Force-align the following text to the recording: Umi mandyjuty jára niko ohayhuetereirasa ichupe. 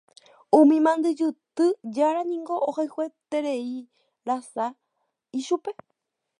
Umi 0.59 0.77
mandyjuty 0.85 1.65
jára 1.95 2.21
niko 2.29 2.55
ohayhuetereirasa 2.69 4.65
ichupe. 5.39 5.71